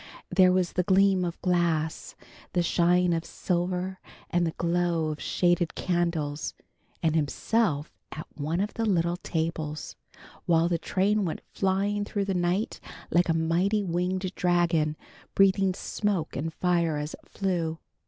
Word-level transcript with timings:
There 0.35 0.51
was 0.51 0.73
the 0.73 0.81
gleam 0.81 1.23
of 1.23 1.39
glass, 1.43 2.15
the 2.53 2.63
shine 2.63 3.13
of 3.13 3.23
silver, 3.23 3.99
the 4.33 4.49
glow 4.57 5.09
of 5.09 5.21
shaded 5.21 5.75
candles, 5.75 6.55
and 7.03 7.15
himself 7.15 7.91
at 8.11 8.25
one 8.33 8.61
of 8.61 8.73
the 8.73 8.85
little 8.87 9.17
tables, 9.17 9.95
while 10.47 10.67
the 10.67 10.79
train 10.79 11.23
went 11.23 11.41
flying 11.53 12.03
through 12.03 12.25
the 12.25 12.33
night 12.33 12.79
like 13.11 13.29
a 13.29 13.35
mighty 13.35 13.83
winged 13.83 14.33
dragon, 14.33 14.97
breathing 15.35 15.75
smoke 15.75 16.35
and 16.35 16.51
fire 16.55 16.97
as 16.97 17.13
it 17.13 17.29
flew. 17.29 17.77